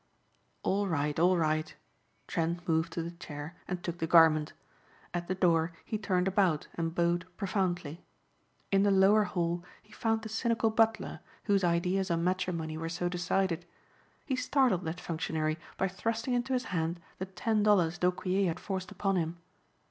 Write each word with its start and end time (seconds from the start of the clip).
"All 0.63 0.87
right, 0.87 1.19
all 1.19 1.37
right," 1.37 1.75
Trent 2.25 2.67
moved 2.67 2.93
to 2.93 3.03
the 3.03 3.11
chair 3.11 3.55
and 3.67 3.83
took 3.83 3.99
the 3.99 4.07
garment. 4.07 4.53
At 5.13 5.27
the 5.27 5.35
door 5.35 5.73
he 5.85 5.99
turned 5.99 6.27
about 6.27 6.65
and 6.73 6.95
bowed 6.95 7.27
profoundly. 7.37 8.03
In 8.71 8.81
the 8.81 8.89
lower 8.89 9.25
hall 9.25 9.63
he 9.83 9.93
found 9.93 10.23
the 10.23 10.27
cynical 10.29 10.71
butler 10.71 11.19
whose 11.43 11.63
ideas 11.63 12.09
on 12.09 12.23
matrimony 12.23 12.79
were 12.79 12.89
so 12.89 13.09
decided. 13.09 13.63
He 14.25 14.35
startled 14.35 14.85
that 14.85 14.99
functionary 14.99 15.59
by 15.77 15.87
thrusting 15.87 16.33
into 16.33 16.53
his 16.53 16.63
hand 16.73 16.99
the 17.19 17.27
ten 17.27 17.61
dollars 17.61 17.99
d'Aucquier 17.99 18.47
had 18.47 18.59
forced 18.59 18.89
upon 18.89 19.17
him. 19.17 19.37